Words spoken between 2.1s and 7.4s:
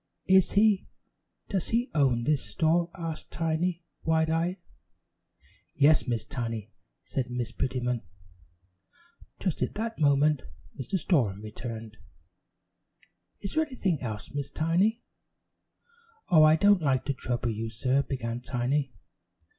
this store?" asked Tiny, wide eyed. "Yes, Miss Tiny," said